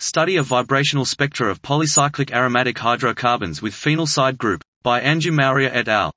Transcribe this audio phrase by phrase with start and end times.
[0.00, 5.74] Study of vibrational spectra of polycyclic aromatic hydrocarbons with phenyl side group, by Anju Maurya
[5.74, 6.12] et al.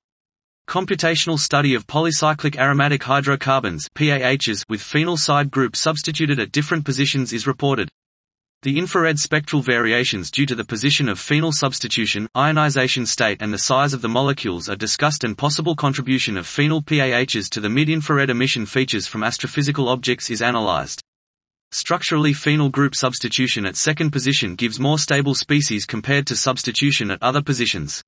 [0.67, 7.33] Computational study of polycyclic aromatic hydrocarbons PAHs with phenyl side group substituted at different positions
[7.33, 7.89] is reported.
[8.61, 13.57] The infrared spectral variations due to the position of phenyl substitution, ionization state and the
[13.57, 18.29] size of the molecules are discussed and possible contribution of phenyl PAHs to the mid-infrared
[18.29, 21.01] emission features from astrophysical objects is analyzed.
[21.73, 27.23] Structurally phenyl group substitution at second position gives more stable species compared to substitution at
[27.23, 28.03] other positions.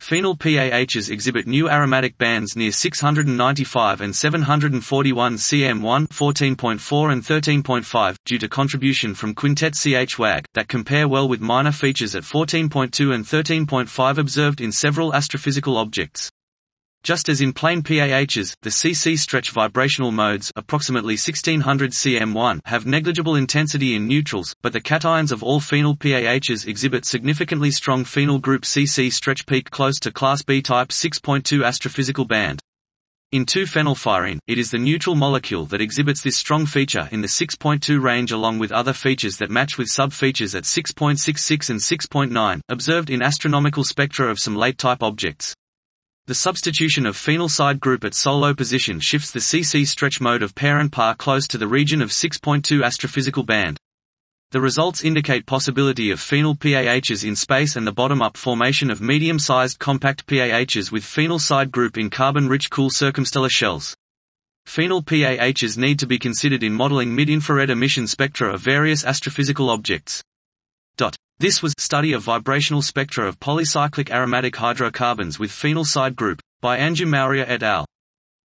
[0.00, 8.38] Phenyl PAHs exhibit new aromatic bands near 695 and 741 cm1 14.4 and 13.5 due
[8.38, 14.18] to contribution from quintet CH-WAG that compare well with minor features at 14.2 and 13.5
[14.18, 16.30] observed in several astrophysical objects.
[17.02, 23.36] Just as in plain PAHs, the CC stretch vibrational modes approximately 1600 cm1 have negligible
[23.36, 28.62] intensity in neutrals, but the cations of all phenyl PAHs exhibit significantly strong phenyl group
[28.62, 32.60] CC stretch peak close to class B type 6.2 astrophysical band.
[33.30, 38.02] In 2-phenylpyrene, it is the neutral molecule that exhibits this strong feature in the 6.2
[38.02, 43.22] range along with other features that match with sub-features at 6.66 and 6.9, observed in
[43.22, 45.54] astronomical spectra of some late-type objects.
[46.28, 50.54] The substitution of phenyl side group at solo position shifts the CC stretch mode of
[50.54, 53.78] parent PAH close to the region of 6.2 astrophysical band.
[54.50, 59.78] The results indicate possibility of phenyl PAHs in space and the bottom-up formation of medium-sized
[59.78, 63.96] compact PAHs with phenyl side group in carbon-rich cool circumstellar shells.
[64.66, 70.22] Phenyl PAHs need to be considered in modeling mid-infrared emission spectra of various astrophysical objects.
[70.98, 71.16] Dot.
[71.40, 76.78] This was Study of Vibrational Spectra of Polycyclic Aromatic Hydrocarbons with Phenyl Side Group, by
[76.80, 77.86] Anju Maurya et al.